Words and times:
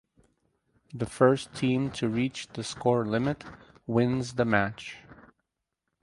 The 0.95 1.05
first 1.05 1.53
team 1.53 1.91
to 1.91 2.09
reach 2.09 2.47
the 2.53 2.63
score 2.63 3.05
limit 3.05 3.43
wins 3.85 4.33
the 4.33 4.45
match. 4.45 4.97